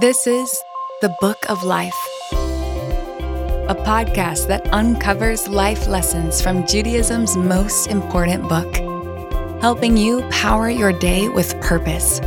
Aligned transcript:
This 0.00 0.28
is 0.28 0.62
The 1.00 1.12
Book 1.20 1.50
of 1.50 1.64
Life, 1.64 1.98
a 2.30 3.74
podcast 3.84 4.46
that 4.46 4.72
uncovers 4.72 5.48
life 5.48 5.88
lessons 5.88 6.40
from 6.40 6.64
Judaism's 6.68 7.36
most 7.36 7.88
important 7.88 8.48
book, 8.48 8.76
helping 9.60 9.96
you 9.96 10.22
power 10.30 10.70
your 10.70 10.92
day 10.92 11.28
with 11.28 11.60
purpose. 11.60 12.20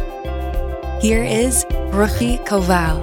Here 1.02 1.23
is 1.23 1.63
Ruchi 1.93 2.45
Koval. 2.45 2.99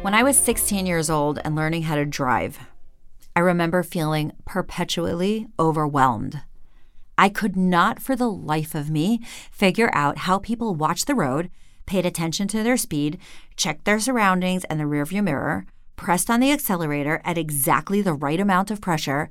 When 0.00 0.14
I 0.14 0.22
was 0.22 0.38
16 0.38 0.86
years 0.86 1.10
old 1.10 1.40
and 1.44 1.54
learning 1.54 1.82
how 1.82 1.96
to 1.96 2.06
drive, 2.06 2.58
I 3.36 3.40
remember 3.40 3.82
feeling 3.82 4.32
perpetually 4.46 5.46
overwhelmed. 5.58 6.40
I 7.18 7.28
could 7.28 7.56
not 7.56 8.00
for 8.00 8.16
the 8.16 8.30
life 8.30 8.74
of 8.74 8.90
me 8.90 9.20
figure 9.50 9.90
out 9.92 10.18
how 10.18 10.38
people 10.38 10.74
watched 10.74 11.06
the 11.06 11.14
road, 11.14 11.50
paid 11.86 12.06
attention 12.06 12.48
to 12.48 12.62
their 12.62 12.76
speed, 12.76 13.18
checked 13.56 13.84
their 13.84 14.00
surroundings 14.00 14.64
and 14.64 14.80
the 14.80 14.84
rearview 14.84 15.22
mirror, 15.22 15.66
pressed 15.96 16.30
on 16.30 16.40
the 16.40 16.52
accelerator 16.52 17.20
at 17.24 17.38
exactly 17.38 18.00
the 18.00 18.14
right 18.14 18.40
amount 18.40 18.70
of 18.70 18.80
pressure, 18.80 19.30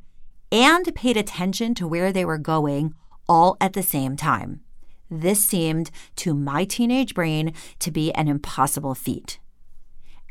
and 0.52 0.94
paid 0.96 1.18
attention 1.18 1.74
to 1.76 1.88
where 1.88 2.12
they 2.12 2.26
were 2.26 2.38
going 2.38 2.94
all 3.28 3.58
at 3.62 3.74
the 3.74 3.84
same 3.84 4.16
time. 4.16 4.62
This 5.10 5.44
seemed 5.44 5.92
to 6.18 6.34
my 6.34 6.64
teenage 6.66 7.14
brain 7.14 7.54
to 7.80 7.92
be 7.92 8.14
an 8.14 8.28
impossible 8.28 8.96
feat. 8.96 9.40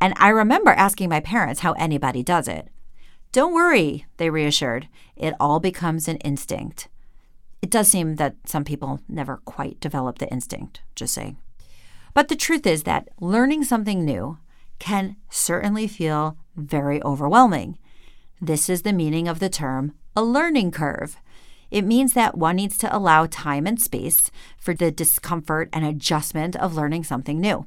And 0.00 0.14
I 0.16 0.28
remember 0.28 0.70
asking 0.70 1.10
my 1.10 1.20
parents 1.20 1.60
how 1.60 1.72
anybody 1.72 2.22
does 2.22 2.48
it. 2.48 2.68
Don't 3.32 3.54
worry, 3.54 4.06
they 4.16 4.30
reassured. 4.30 4.88
It 5.16 5.34
all 5.38 5.60
becomes 5.60 6.08
an 6.08 6.16
instinct. 6.18 6.88
It 7.62 7.70
does 7.70 7.88
seem 7.88 8.16
that 8.16 8.36
some 8.46 8.64
people 8.64 9.00
never 9.08 9.38
quite 9.38 9.80
develop 9.80 10.18
the 10.18 10.28
instinct, 10.28 10.80
just 10.94 11.14
saying. 11.14 11.36
But 12.14 12.28
the 12.28 12.36
truth 12.36 12.66
is 12.66 12.84
that 12.84 13.08
learning 13.20 13.64
something 13.64 14.04
new 14.04 14.38
can 14.78 15.16
certainly 15.28 15.86
feel 15.86 16.36
very 16.56 17.02
overwhelming. 17.02 17.78
This 18.40 18.68
is 18.68 18.82
the 18.82 18.92
meaning 18.92 19.28
of 19.28 19.38
the 19.38 19.50
term 19.50 19.92
a 20.16 20.22
learning 20.22 20.72
curve. 20.72 21.16
It 21.70 21.84
means 21.84 22.14
that 22.14 22.36
one 22.36 22.56
needs 22.56 22.76
to 22.78 22.94
allow 22.94 23.26
time 23.26 23.66
and 23.66 23.80
space 23.80 24.30
for 24.58 24.74
the 24.74 24.90
discomfort 24.90 25.68
and 25.72 25.84
adjustment 25.84 26.56
of 26.56 26.74
learning 26.74 27.04
something 27.04 27.40
new. 27.40 27.66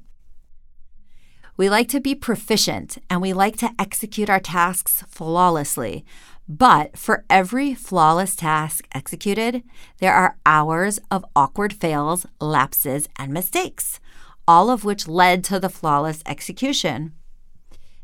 We 1.55 1.69
like 1.69 1.87
to 1.89 2.01
be 2.01 2.15
proficient 2.15 2.97
and 3.09 3.21
we 3.21 3.31
like 3.31 3.57
to 3.57 3.71
execute 3.79 4.29
our 4.29 4.39
tasks 4.39 5.03
flawlessly, 5.07 6.03
but 6.47 6.97
for 6.97 7.23
every 7.29 7.73
flawless 7.73 8.35
task 8.35 8.87
executed, 8.93 9.63
there 9.99 10.13
are 10.13 10.37
hours 10.45 10.99
of 11.09 11.25
awkward 11.35 11.73
fails, 11.73 12.25
lapses, 12.41 13.07
and 13.17 13.31
mistakes, 13.31 13.99
all 14.47 14.69
of 14.69 14.83
which 14.83 15.07
led 15.07 15.43
to 15.45 15.59
the 15.59 15.69
flawless 15.69 16.21
execution. 16.25 17.13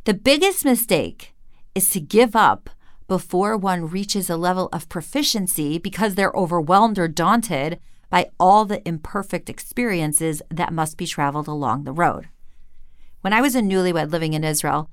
The 0.05 0.13
biggest 0.13 0.63
mistake 0.63 1.33
is 1.75 1.89
to 1.89 1.99
give 1.99 2.35
up 2.35 2.69
before 3.07 3.57
one 3.57 3.89
reaches 3.89 4.29
a 4.29 4.37
level 4.37 4.69
of 4.71 4.87
proficiency 4.87 5.77
because 5.77 6.15
they're 6.15 6.31
overwhelmed 6.33 6.97
or 6.97 7.07
daunted 7.07 7.79
by 8.09 8.29
all 8.39 8.65
the 8.65 8.87
imperfect 8.87 9.49
experiences 9.49 10.41
that 10.49 10.73
must 10.73 10.97
be 10.97 11.05
traveled 11.05 11.47
along 11.47 11.83
the 11.83 11.91
road. 11.91 12.29
When 13.21 13.33
I 13.33 13.41
was 13.41 13.55
a 13.55 13.61
newlywed 13.61 14.11
living 14.11 14.33
in 14.33 14.43
Israel, 14.43 14.89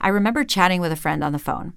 I 0.00 0.08
remember 0.08 0.44
chatting 0.44 0.80
with 0.80 0.92
a 0.92 0.96
friend 0.96 1.22
on 1.22 1.32
the 1.32 1.38
phone. 1.38 1.74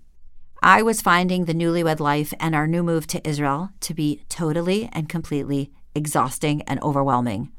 I 0.64 0.84
was 0.84 1.02
finding 1.02 1.45
the 1.45 1.56
newlywed 1.56 2.00
life 2.00 2.36
and 2.40 2.54
our 2.54 2.67
new 2.67 2.84
move 2.84 3.08
to 3.08 3.28
Israel 3.28 3.72
to 3.80 3.95
be 3.95 4.22
totally 4.30 4.92
and 4.94 5.09
completely 5.09 5.72
exhausting 5.95 6.62
and 6.64 6.80
overwhelming. 6.84 7.52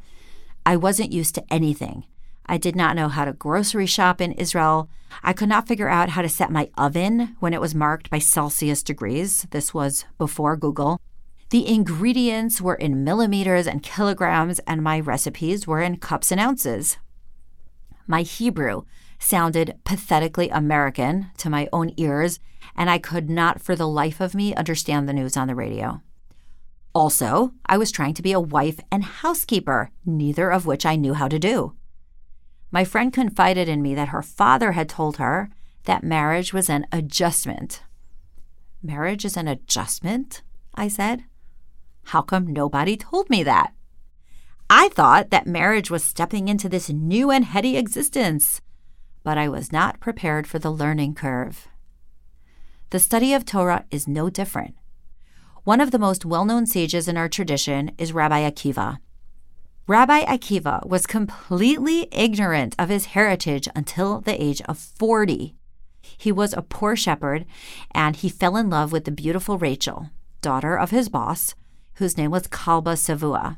I 0.64 0.76
wasn't 0.76 1.10
used 1.10 1.34
to 1.34 1.44
anything. 1.52 2.04
I 2.46 2.58
did 2.58 2.76
not 2.76 2.94
know 2.94 3.08
how 3.08 3.24
to 3.24 3.32
grocery 3.32 3.86
shop 3.86 4.20
in 4.20 4.30
Israel. 4.32 4.88
I 5.24 5.32
could 5.32 5.48
not 5.48 5.66
figure 5.66 5.88
out 5.88 6.10
how 6.10 6.22
to 6.22 6.28
set 6.28 6.52
my 6.52 6.70
oven 6.78 7.34
when 7.40 7.52
it 7.52 7.60
was 7.60 7.74
marked 7.74 8.08
by 8.08 8.20
Celsius 8.20 8.84
degrees. 8.84 9.48
This 9.50 9.74
was 9.74 10.04
before 10.16 10.56
Google. 10.56 11.00
The 11.50 11.66
ingredients 11.66 12.60
were 12.60 12.76
in 12.76 13.02
millimeters 13.02 13.66
and 13.66 13.82
kilograms, 13.82 14.60
and 14.60 14.80
my 14.80 15.00
recipes 15.00 15.66
were 15.66 15.80
in 15.80 15.96
cups 15.96 16.30
and 16.30 16.40
ounces. 16.40 16.98
My 18.06 18.22
Hebrew 18.22 18.82
sounded 19.22 19.78
pathetically 19.84 20.48
American 20.48 21.30
to 21.38 21.48
my 21.48 21.68
own 21.72 21.92
ears, 21.96 22.40
and 22.76 22.90
I 22.90 22.98
could 22.98 23.30
not 23.30 23.60
for 23.60 23.76
the 23.76 23.88
life 23.88 24.20
of 24.20 24.34
me 24.34 24.54
understand 24.54 25.08
the 25.08 25.12
news 25.12 25.36
on 25.36 25.48
the 25.48 25.54
radio. 25.54 26.02
Also, 26.94 27.52
I 27.64 27.78
was 27.78 27.90
trying 27.90 28.14
to 28.14 28.22
be 28.22 28.32
a 28.32 28.40
wife 28.40 28.80
and 28.90 29.02
housekeeper, 29.02 29.90
neither 30.04 30.50
of 30.50 30.66
which 30.66 30.84
I 30.84 30.96
knew 30.96 31.14
how 31.14 31.28
to 31.28 31.38
do. 31.38 31.74
My 32.70 32.84
friend 32.84 33.12
confided 33.12 33.68
in 33.68 33.82
me 33.82 33.94
that 33.94 34.08
her 34.08 34.22
father 34.22 34.72
had 34.72 34.88
told 34.88 35.16
her 35.16 35.50
that 35.84 36.04
marriage 36.04 36.52
was 36.52 36.68
an 36.68 36.86
adjustment. 36.92 37.82
Marriage 38.82 39.24
is 39.24 39.36
an 39.36 39.48
adjustment? 39.48 40.42
I 40.74 40.88
said. 40.88 41.24
How 42.06 42.22
come 42.22 42.52
nobody 42.52 42.96
told 42.96 43.30
me 43.30 43.42
that? 43.42 43.72
I 44.68 44.88
thought 44.88 45.30
that 45.30 45.46
marriage 45.46 45.90
was 45.90 46.02
stepping 46.02 46.48
into 46.48 46.68
this 46.68 46.88
new 46.88 47.30
and 47.30 47.44
heady 47.44 47.76
existence 47.76 48.60
but 49.22 49.38
I 49.38 49.48
was 49.48 49.72
not 49.72 50.00
prepared 50.00 50.46
for 50.46 50.58
the 50.58 50.70
learning 50.70 51.14
curve. 51.14 51.68
The 52.90 52.98
study 52.98 53.32
of 53.32 53.44
Torah 53.44 53.84
is 53.90 54.06
no 54.06 54.28
different. 54.28 54.74
One 55.64 55.80
of 55.80 55.92
the 55.92 55.98
most 55.98 56.24
well 56.24 56.44
known 56.44 56.66
sages 56.66 57.08
in 57.08 57.16
our 57.16 57.28
tradition 57.28 57.92
is 57.96 58.12
Rabbi 58.12 58.48
Akiva. 58.50 58.98
Rabbi 59.86 60.24
Akiva 60.24 60.86
was 60.86 61.06
completely 61.06 62.08
ignorant 62.12 62.74
of 62.78 62.88
his 62.88 63.06
heritage 63.06 63.68
until 63.74 64.20
the 64.20 64.40
age 64.42 64.60
of 64.62 64.78
40. 64.78 65.54
He 66.18 66.32
was 66.32 66.52
a 66.52 66.62
poor 66.62 66.96
shepherd 66.96 67.46
and 67.92 68.16
he 68.16 68.28
fell 68.28 68.56
in 68.56 68.70
love 68.70 68.92
with 68.92 69.04
the 69.04 69.10
beautiful 69.10 69.58
Rachel, 69.58 70.10
daughter 70.40 70.76
of 70.78 70.90
his 70.90 71.08
boss, 71.08 71.54
whose 71.94 72.16
name 72.16 72.30
was 72.30 72.46
Kalba 72.48 72.94
Savua. 72.94 73.56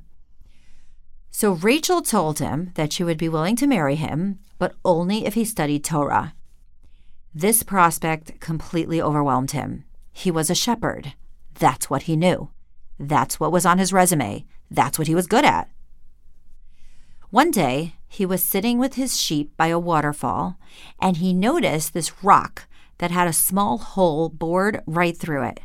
So 1.36 1.50
Rachel 1.50 2.00
told 2.00 2.38
him 2.38 2.70
that 2.76 2.92
she 2.92 3.02
would 3.02 3.18
be 3.18 3.28
willing 3.28 3.56
to 3.56 3.66
marry 3.66 3.96
him, 3.96 4.38
but 4.56 4.76
only 4.84 5.26
if 5.26 5.34
he 5.34 5.44
studied 5.44 5.82
Torah. 5.82 6.32
This 7.34 7.64
prospect 7.64 8.38
completely 8.38 9.02
overwhelmed 9.02 9.50
him. 9.50 9.82
He 10.12 10.30
was 10.30 10.48
a 10.48 10.54
shepherd. 10.54 11.14
That's 11.54 11.90
what 11.90 12.02
he 12.02 12.14
knew. 12.14 12.50
That's 13.00 13.40
what 13.40 13.50
was 13.50 13.66
on 13.66 13.78
his 13.78 13.92
resume. 13.92 14.46
That's 14.70 14.96
what 14.96 15.08
he 15.08 15.14
was 15.16 15.26
good 15.26 15.44
at. 15.44 15.68
One 17.30 17.50
day, 17.50 17.96
he 18.06 18.24
was 18.24 18.44
sitting 18.44 18.78
with 18.78 18.94
his 18.94 19.20
sheep 19.20 19.56
by 19.56 19.66
a 19.66 19.78
waterfall, 19.78 20.56
and 21.02 21.16
he 21.16 21.34
noticed 21.34 21.94
this 21.94 22.22
rock 22.22 22.68
that 22.98 23.10
had 23.10 23.26
a 23.26 23.32
small 23.32 23.78
hole 23.78 24.28
bored 24.28 24.84
right 24.86 25.16
through 25.16 25.42
it. 25.42 25.58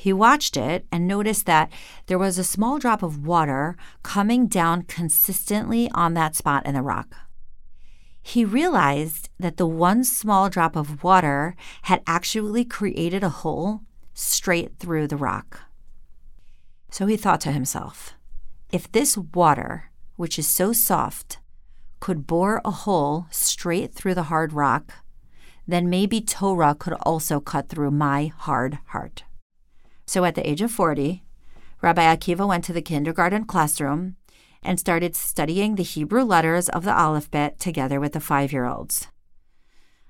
He 0.00 0.14
watched 0.14 0.56
it 0.56 0.86
and 0.90 1.06
noticed 1.06 1.44
that 1.44 1.70
there 2.06 2.18
was 2.18 2.38
a 2.38 2.42
small 2.42 2.78
drop 2.78 3.02
of 3.02 3.26
water 3.26 3.76
coming 4.02 4.46
down 4.46 4.84
consistently 4.84 5.90
on 5.92 6.14
that 6.14 6.34
spot 6.34 6.64
in 6.64 6.72
the 6.72 6.80
rock. 6.80 7.14
He 8.22 8.42
realized 8.42 9.28
that 9.38 9.58
the 9.58 9.66
one 9.66 10.04
small 10.04 10.48
drop 10.48 10.74
of 10.74 11.04
water 11.04 11.54
had 11.82 12.02
actually 12.06 12.64
created 12.64 13.22
a 13.22 13.28
hole 13.28 13.82
straight 14.14 14.78
through 14.78 15.06
the 15.06 15.18
rock. 15.18 15.60
So 16.90 17.04
he 17.04 17.18
thought 17.18 17.42
to 17.42 17.52
himself, 17.52 18.14
if 18.72 18.90
this 18.90 19.18
water, 19.18 19.90
which 20.16 20.38
is 20.38 20.48
so 20.48 20.72
soft, 20.72 21.40
could 22.00 22.26
bore 22.26 22.62
a 22.64 22.70
hole 22.70 23.26
straight 23.30 23.92
through 23.92 24.14
the 24.14 24.30
hard 24.32 24.54
rock, 24.54 24.94
then 25.68 25.90
maybe 25.90 26.22
Torah 26.22 26.74
could 26.74 26.94
also 27.02 27.38
cut 27.38 27.68
through 27.68 27.90
my 27.90 28.32
hard 28.34 28.78
heart. 28.86 29.24
So 30.10 30.24
at 30.24 30.34
the 30.34 30.44
age 30.44 30.60
of 30.60 30.72
40, 30.72 31.22
Rabbi 31.82 32.02
Akiva 32.02 32.44
went 32.44 32.64
to 32.64 32.72
the 32.72 32.82
kindergarten 32.82 33.44
classroom 33.44 34.16
and 34.60 34.76
started 34.76 35.14
studying 35.14 35.76
the 35.76 35.84
Hebrew 35.84 36.24
letters 36.24 36.68
of 36.68 36.82
the 36.82 36.90
alphabet 36.90 37.60
together 37.60 38.00
with 38.00 38.14
the 38.14 38.18
five 38.18 38.52
year 38.52 38.66
olds. 38.66 39.06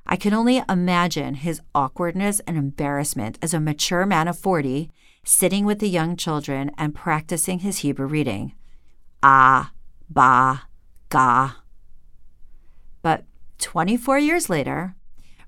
I 0.07 0.17
can 0.17 0.33
only 0.33 0.63
imagine 0.71 1.35
his 1.35 1.61
awkwardness 1.75 2.41
and 2.47 2.57
embarrassment 2.57 3.39
as 3.43 3.53
a 3.53 3.61
mature 3.61 4.07
man 4.07 4.27
of 4.27 4.39
40 4.39 4.91
sitting 5.23 5.67
with 5.67 5.81
the 5.81 5.91
young 5.91 6.17
children 6.17 6.71
and 6.79 6.95
practicing 6.95 7.59
his 7.59 7.81
Hebrew 7.81 8.07
reading. 8.07 8.55
Ah, 9.23 9.71
ba, 10.09 10.63
ga. 11.11 11.57
But 13.03 13.25
24 13.59 14.19
years 14.19 14.49
later, 14.49 14.95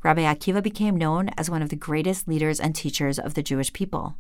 Rabbi 0.02 0.20
Akiva 0.25 0.62
became 0.62 0.98
known 0.98 1.31
as 1.38 1.48
one 1.48 1.62
of 1.62 1.70
the 1.70 1.75
greatest 1.75 2.28
leaders 2.28 2.60
and 2.60 2.75
teachers 2.75 3.19
of 3.19 3.32
the 3.32 3.43
Jewish 3.43 3.72
people. 3.72 4.16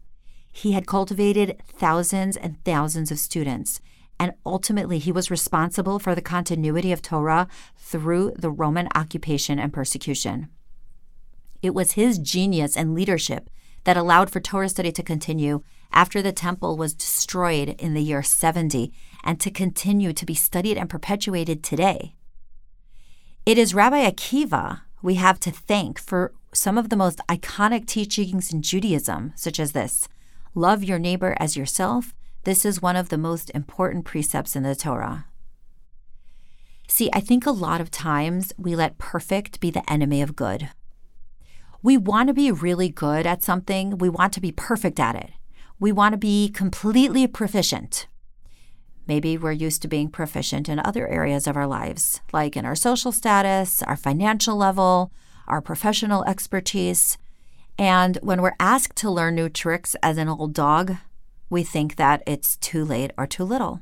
He 0.52 0.72
had 0.72 0.86
cultivated 0.86 1.60
thousands 1.66 2.36
and 2.36 2.62
thousands 2.64 3.10
of 3.10 3.18
students, 3.18 3.80
and 4.20 4.34
ultimately 4.44 4.98
he 4.98 5.10
was 5.10 5.30
responsible 5.30 5.98
for 5.98 6.14
the 6.14 6.22
continuity 6.22 6.92
of 6.92 7.02
Torah 7.02 7.48
through 7.76 8.34
the 8.36 8.50
Roman 8.50 8.88
occupation 8.94 9.58
and 9.58 9.72
persecution. 9.72 10.48
It 11.62 11.74
was 11.74 11.92
his 11.92 12.18
genius 12.18 12.76
and 12.76 12.94
leadership 12.94 13.48
that 13.84 13.96
allowed 13.96 14.30
for 14.30 14.40
Torah 14.40 14.68
study 14.68 14.92
to 14.92 15.02
continue 15.02 15.62
after 15.92 16.22
the 16.22 16.32
temple 16.32 16.76
was 16.76 16.94
destroyed 16.94 17.70
in 17.78 17.94
the 17.94 18.02
year 18.02 18.22
70 18.22 18.92
and 19.24 19.40
to 19.40 19.50
continue 19.50 20.12
to 20.12 20.26
be 20.26 20.34
studied 20.34 20.76
and 20.76 20.88
perpetuated 20.88 21.62
today. 21.64 22.14
It 23.44 23.58
is 23.58 23.74
Rabbi 23.74 24.08
Akiva 24.08 24.82
we 25.02 25.16
have 25.16 25.40
to 25.40 25.50
thank 25.50 25.98
for 25.98 26.32
some 26.54 26.78
of 26.78 26.88
the 26.88 26.96
most 26.96 27.18
iconic 27.28 27.86
teachings 27.86 28.52
in 28.52 28.62
Judaism, 28.62 29.32
such 29.34 29.58
as 29.58 29.72
this 29.72 30.08
love 30.54 30.84
your 30.84 30.98
neighbor 30.98 31.36
as 31.38 31.56
yourself. 31.56 32.14
This 32.44 32.64
is 32.64 32.82
one 32.82 32.96
of 32.96 33.08
the 33.08 33.18
most 33.18 33.50
important 33.54 34.04
precepts 34.04 34.56
in 34.56 34.62
the 34.62 34.74
Torah. 34.74 35.26
See, 36.88 37.08
I 37.12 37.20
think 37.20 37.46
a 37.46 37.50
lot 37.50 37.80
of 37.80 37.90
times 37.90 38.52
we 38.58 38.76
let 38.76 38.98
perfect 38.98 39.60
be 39.60 39.70
the 39.70 39.88
enemy 39.90 40.20
of 40.20 40.36
good. 40.36 40.70
We 41.82 41.96
want 41.96 42.28
to 42.28 42.34
be 42.34 42.52
really 42.52 42.88
good 42.88 43.26
at 43.26 43.42
something, 43.42 43.98
we 43.98 44.08
want 44.08 44.32
to 44.34 44.40
be 44.40 44.52
perfect 44.52 45.00
at 45.00 45.16
it. 45.16 45.30
We 45.80 45.90
want 45.90 46.12
to 46.12 46.18
be 46.18 46.48
completely 46.48 47.26
proficient. 47.26 48.06
Maybe 49.08 49.36
we're 49.36 49.52
used 49.52 49.82
to 49.82 49.88
being 49.88 50.08
proficient 50.08 50.68
in 50.68 50.78
other 50.78 51.08
areas 51.08 51.48
of 51.48 51.56
our 51.56 51.66
lives, 51.66 52.20
like 52.32 52.56
in 52.56 52.64
our 52.64 52.76
social 52.76 53.10
status, 53.10 53.82
our 53.82 53.96
financial 53.96 54.56
level, 54.56 55.10
our 55.48 55.60
professional 55.60 56.24
expertise. 56.24 57.18
And 57.82 58.16
when 58.22 58.40
we're 58.40 58.54
asked 58.60 58.94
to 58.98 59.10
learn 59.10 59.34
new 59.34 59.48
tricks 59.48 59.96
as 60.04 60.16
an 60.16 60.28
old 60.28 60.54
dog, 60.54 60.98
we 61.50 61.64
think 61.64 61.96
that 61.96 62.22
it's 62.28 62.56
too 62.58 62.84
late 62.84 63.10
or 63.18 63.26
too 63.26 63.42
little. 63.42 63.80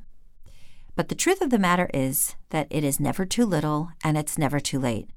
But 0.96 1.10
the 1.10 1.14
truth 1.14 1.42
of 1.42 1.50
the 1.50 1.58
matter 1.58 1.90
is 1.92 2.34
that 2.48 2.66
it 2.70 2.82
is 2.82 2.98
never 2.98 3.26
too 3.26 3.44
little 3.44 3.90
and 4.02 4.16
it's 4.16 4.38
never 4.38 4.58
too 4.58 4.78
late. 4.78 5.10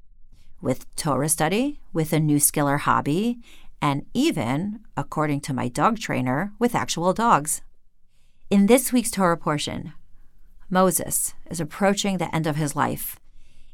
With 0.60 0.84
Torah 0.96 1.30
study, 1.30 1.80
with 1.94 2.12
a 2.12 2.20
new 2.20 2.38
skill 2.38 2.68
or 2.68 2.76
hobby, 2.76 3.38
and 3.80 4.04
even, 4.12 4.80
according 4.98 5.40
to 5.46 5.54
my 5.54 5.68
dog 5.68 5.98
trainer, 5.98 6.52
with 6.58 6.74
actual 6.74 7.14
dogs. 7.14 7.62
In 8.50 8.66
this 8.66 8.92
week's 8.92 9.10
Torah 9.10 9.38
portion, 9.38 9.94
Moses 10.68 11.32
is 11.50 11.58
approaching 11.58 12.18
the 12.18 12.34
end 12.36 12.46
of 12.46 12.56
his 12.56 12.76
life. 12.76 13.18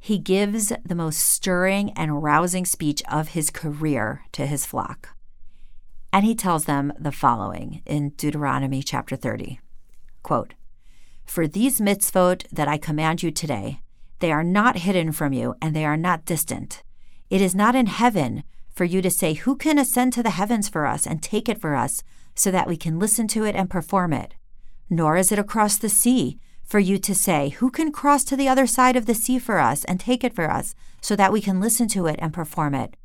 He 0.01 0.19
gives 0.19 0.73
the 0.83 0.95
most 0.95 1.21
stirring 1.21 1.93
and 1.93 2.23
rousing 2.23 2.65
speech 2.65 3.03
of 3.11 3.29
his 3.29 3.51
career 3.51 4.23
to 4.33 4.47
his 4.47 4.65
flock. 4.65 5.11
And 6.11 6.25
he 6.25 6.35
tells 6.35 6.65
them 6.65 6.93
the 6.99 7.13
following 7.13 7.83
in 7.85 8.11
Deuteronomy 8.11 8.83
chapter 8.83 9.15
30 9.15 9.61
quote, 10.23 10.55
For 11.25 11.47
these 11.47 11.81
mitzvot 11.81 12.47
that 12.51 12.69
I 12.69 12.79
command 12.79 13.23
you 13.23 13.31
today, 13.31 13.81
they 14.21 14.33
are 14.33 14.45
not 14.45 14.79
hidden 14.79 15.13
from 15.13 15.33
you 15.33 15.55
and 15.61 15.77
they 15.77 15.85
are 15.85 15.97
not 15.97 16.25
distant. 16.25 16.83
It 17.29 17.41
is 17.41 17.55
not 17.55 17.75
in 17.75 17.87
heaven 17.87 18.43
for 18.75 18.85
you 18.85 19.03
to 19.03 19.11
say, 19.11 19.35
Who 19.35 19.55
can 19.55 19.79
ascend 19.79 20.15
to 20.15 20.23
the 20.23 20.31
heavens 20.31 20.69
for 20.69 20.87
us 20.87 21.07
and 21.07 21.23
take 21.23 21.49
it 21.49 21.61
for 21.61 21.75
us 21.75 22.03
so 22.35 22.51
that 22.51 22.67
we 22.67 22.77
can 22.77 22.99
listen 22.99 23.29
to 23.29 23.45
it 23.45 23.55
and 23.55 23.69
perform 23.69 24.13
it? 24.13 24.35
Nor 24.89 25.17
is 25.17 25.31
it 25.31 25.39
across 25.39 25.77
the 25.77 25.89
sea 25.89 26.39
for 26.71 26.79
you 26.79 26.99
to 26.99 27.15
say, 27.15 27.51
Who 27.51 27.71
can 27.71 27.93
cross 27.93 28.25
to 28.25 28.37
the 28.37 28.49
other 28.49 28.67
side 28.67 28.97
of 28.97 29.07
the 29.07 29.15
sea 29.15 29.39
for 29.39 29.59
us 29.59 29.85
and 29.85 30.01
take 30.01 30.25
it 30.25 30.35
for 30.35 30.51
us 30.51 30.75
so 31.03 31.17
that 31.17 31.33
we 31.33 31.41
can 31.41 31.61
listen 31.61 31.89
to 31.89 32.07
it 32.07 32.17
and 32.21 32.33
perform 32.33 32.75
it? 32.75 32.97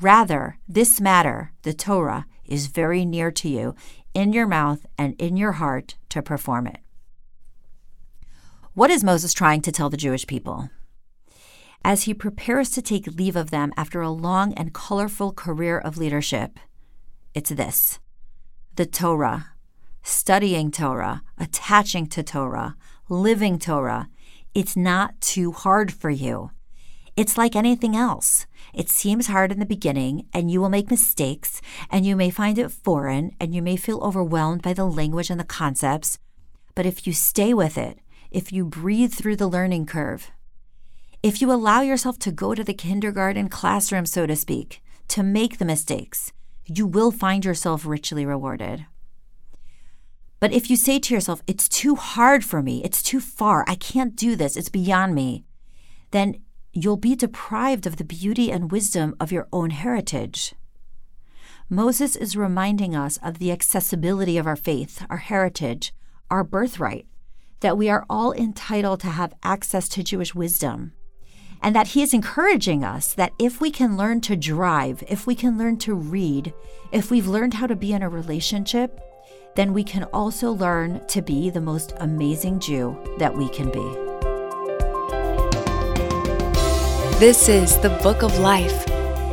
Rather, 0.00 0.58
this 0.68 1.00
matter, 1.00 1.52
the 1.62 1.72
Torah, 1.72 2.26
is 2.44 2.66
very 2.66 3.04
near 3.04 3.30
to 3.30 3.48
you, 3.48 3.74
in 4.12 4.32
your 4.32 4.46
mouth 4.46 4.84
and 4.98 5.14
in 5.20 5.36
your 5.36 5.52
heart 5.52 5.96
to 6.10 6.20
perform 6.20 6.66
it. 6.66 6.80
What 8.74 8.90
is 8.90 9.04
Moses 9.04 9.32
trying 9.32 9.62
to 9.62 9.72
tell 9.72 9.88
the 9.88 9.96
Jewish 9.96 10.26
people? 10.26 10.68
as 11.86 12.02
he 12.02 12.12
prepares 12.12 12.70
to 12.70 12.82
take 12.82 13.06
leave 13.06 13.36
of 13.36 13.50
them 13.50 13.72
after 13.76 14.00
a 14.02 14.10
long 14.10 14.52
and 14.54 14.74
colorful 14.74 15.32
career 15.32 15.78
of 15.78 15.96
leadership. 15.96 16.58
It's 17.32 17.50
this 17.50 18.00
the 18.74 18.86
Torah, 18.86 19.52
studying 20.02 20.72
Torah, 20.72 21.22
attaching 21.38 22.08
to 22.08 22.24
Torah, 22.24 22.74
living 23.08 23.58
Torah. 23.58 24.08
It's 24.52 24.76
not 24.76 25.20
too 25.20 25.52
hard 25.52 25.92
for 25.92 26.10
you. 26.10 26.50
It's 27.16 27.38
like 27.38 27.54
anything 27.54 27.96
else. 27.96 28.46
It 28.74 28.90
seems 28.90 29.28
hard 29.28 29.52
in 29.52 29.60
the 29.60 29.64
beginning, 29.64 30.26
and 30.34 30.50
you 30.50 30.60
will 30.60 30.68
make 30.68 30.90
mistakes, 30.90 31.62
and 31.90 32.04
you 32.04 32.16
may 32.16 32.30
find 32.30 32.58
it 32.58 32.72
foreign, 32.72 33.30
and 33.40 33.54
you 33.54 33.62
may 33.62 33.76
feel 33.76 34.00
overwhelmed 34.00 34.60
by 34.60 34.72
the 34.72 34.84
language 34.84 35.30
and 35.30 35.38
the 35.38 35.44
concepts. 35.44 36.18
But 36.74 36.84
if 36.84 37.06
you 37.06 37.12
stay 37.12 37.54
with 37.54 37.78
it, 37.78 38.00
if 38.30 38.52
you 38.52 38.66
breathe 38.66 39.14
through 39.14 39.36
the 39.36 39.46
learning 39.46 39.86
curve, 39.86 40.30
if 41.22 41.40
you 41.40 41.50
allow 41.50 41.80
yourself 41.80 42.18
to 42.20 42.32
go 42.32 42.54
to 42.54 42.64
the 42.64 42.74
kindergarten 42.74 43.48
classroom, 43.48 44.04
so 44.04 44.26
to 44.26 44.36
speak, 44.36 44.82
to 45.08 45.22
make 45.22 45.58
the 45.58 45.64
mistakes, 45.64 46.32
you 46.66 46.86
will 46.86 47.12
find 47.12 47.44
yourself 47.44 47.86
richly 47.86 48.26
rewarded. 48.26 48.86
But 50.38 50.52
if 50.52 50.68
you 50.70 50.76
say 50.76 50.98
to 50.98 51.14
yourself, 51.14 51.42
it's 51.46 51.68
too 51.68 51.94
hard 51.94 52.44
for 52.44 52.62
me, 52.62 52.82
it's 52.84 53.02
too 53.02 53.20
far, 53.20 53.64
I 53.66 53.74
can't 53.74 54.16
do 54.16 54.36
this, 54.36 54.56
it's 54.56 54.68
beyond 54.68 55.14
me, 55.14 55.44
then 56.10 56.42
you'll 56.72 56.98
be 56.98 57.16
deprived 57.16 57.86
of 57.86 57.96
the 57.96 58.04
beauty 58.04 58.52
and 58.52 58.70
wisdom 58.70 59.16
of 59.18 59.32
your 59.32 59.48
own 59.52 59.70
heritage. 59.70 60.54
Moses 61.70 62.16
is 62.16 62.36
reminding 62.36 62.94
us 62.94 63.18
of 63.22 63.38
the 63.38 63.50
accessibility 63.50 64.36
of 64.36 64.46
our 64.46 64.56
faith, 64.56 65.04
our 65.08 65.16
heritage, 65.16 65.94
our 66.30 66.44
birthright, 66.44 67.06
that 67.60 67.78
we 67.78 67.88
are 67.88 68.04
all 68.10 68.32
entitled 68.32 69.00
to 69.00 69.08
have 69.08 69.34
access 69.42 69.88
to 69.88 70.02
Jewish 70.02 70.34
wisdom 70.34 70.92
and 71.62 71.74
that 71.74 71.88
he 71.88 72.02
is 72.02 72.14
encouraging 72.14 72.84
us 72.84 73.12
that 73.14 73.32
if 73.38 73.60
we 73.60 73.70
can 73.70 73.96
learn 73.96 74.20
to 74.22 74.36
drive, 74.36 75.02
if 75.08 75.26
we 75.26 75.34
can 75.34 75.58
learn 75.58 75.76
to 75.78 75.94
read, 75.94 76.52
if 76.92 77.10
we've 77.10 77.26
learned 77.26 77.54
how 77.54 77.66
to 77.66 77.76
be 77.76 77.92
in 77.92 78.02
a 78.02 78.08
relationship, 78.08 79.00
then 79.56 79.72
we 79.72 79.82
can 79.82 80.04
also 80.12 80.52
learn 80.52 81.00
to 81.08 81.22
be 81.22 81.50
the 81.50 81.60
most 81.60 81.94
amazing 81.98 82.60
Jew 82.60 82.96
that 83.18 83.34
we 83.34 83.48
can 83.48 83.70
be. 83.70 84.06
This 87.18 87.48
is 87.48 87.78
the 87.78 87.98
Book 88.02 88.22
of 88.22 88.38
Life. 88.38 88.84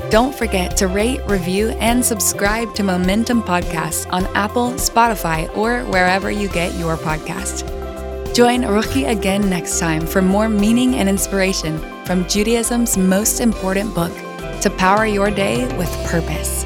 Don't 0.09 0.33
forget 0.33 0.77
to 0.77 0.87
rate, 0.87 1.19
review, 1.27 1.69
and 1.79 2.03
subscribe 2.03 2.73
to 2.75 2.83
Momentum 2.83 3.43
Podcasts 3.43 4.11
on 4.13 4.25
Apple, 4.35 4.71
Spotify, 4.73 5.53
or 5.57 5.83
wherever 5.85 6.31
you 6.31 6.47
get 6.47 6.73
your 6.75 6.95
podcast. 6.95 7.65
Join 8.33 8.61
Ruchi 8.61 9.09
again 9.09 9.49
next 9.49 9.79
time 9.79 10.07
for 10.07 10.21
more 10.21 10.47
meaning 10.47 10.95
and 10.95 11.09
inspiration 11.09 11.77
from 12.05 12.25
Judaism's 12.27 12.97
most 12.97 13.39
important 13.39 13.93
book 13.93 14.13
to 14.61 14.69
power 14.69 15.05
your 15.05 15.29
day 15.29 15.65
with 15.77 15.89
purpose. 16.07 16.65